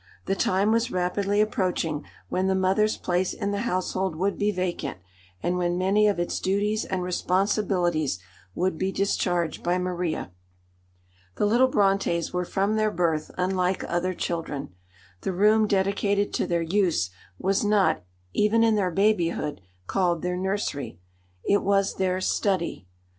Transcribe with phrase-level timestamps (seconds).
[0.25, 4.97] The time was rapidly approaching when the mother's place in the household would be vacant,
[5.43, 8.17] and when many of its duties and responsibilities
[8.55, 10.31] would be discharged by Maria.
[11.35, 14.73] The little Brontës were from their birth unlike other children.
[15.21, 20.99] The room dedicated to their use was not, even in their babyhood, called their nursery;
[21.47, 22.87] it was their "study."